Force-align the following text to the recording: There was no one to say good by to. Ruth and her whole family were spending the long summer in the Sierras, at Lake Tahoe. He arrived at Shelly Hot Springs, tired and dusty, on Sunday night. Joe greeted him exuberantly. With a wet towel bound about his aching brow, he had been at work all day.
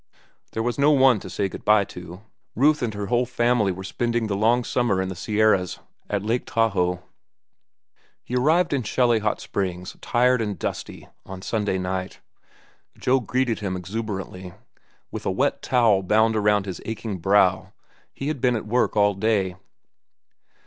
There 0.53 0.63
was 0.63 0.79
no 0.79 0.89
one 0.89 1.19
to 1.19 1.29
say 1.29 1.47
good 1.47 1.63
by 1.63 1.85
to. 1.85 2.21
Ruth 2.55 2.81
and 2.81 2.91
her 2.95 3.05
whole 3.05 3.27
family 3.27 3.71
were 3.71 3.83
spending 3.83 4.25
the 4.25 4.35
long 4.35 4.63
summer 4.63 4.99
in 4.99 5.09
the 5.09 5.15
Sierras, 5.15 5.77
at 6.09 6.25
Lake 6.25 6.47
Tahoe. 6.47 7.03
He 8.23 8.35
arrived 8.35 8.73
at 8.73 8.87
Shelly 8.87 9.19
Hot 9.19 9.39
Springs, 9.39 9.95
tired 10.01 10.41
and 10.41 10.57
dusty, 10.57 11.07
on 11.23 11.43
Sunday 11.43 11.77
night. 11.77 12.19
Joe 12.97 13.19
greeted 13.19 13.59
him 13.59 13.75
exuberantly. 13.77 14.55
With 15.11 15.27
a 15.27 15.29
wet 15.31 15.61
towel 15.61 16.01
bound 16.01 16.35
about 16.35 16.65
his 16.65 16.81
aching 16.85 17.19
brow, 17.19 17.71
he 18.11 18.27
had 18.27 18.41
been 18.41 18.55
at 18.55 18.65
work 18.65 18.97
all 18.97 19.13
day. 19.13 19.55